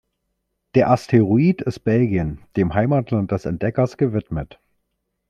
[0.73, 4.59] Der Asteroid ist Belgien, dem Heimatland des Entdeckers, gewidmet.